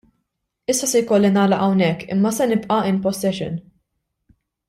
Issa 0.73 0.87
se 0.93 1.01
jkolli 1.03 1.29
nagħlaq 1.35 1.61
hawnhekk 1.65 2.09
imma 2.17 2.31
se 2.39 2.47
nibqa' 2.53 2.79
in 2.93 2.99
possession. 3.05 3.61